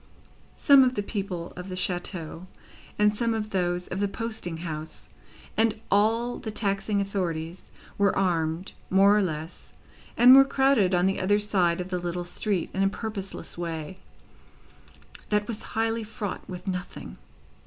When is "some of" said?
0.57-0.95, 3.15-3.51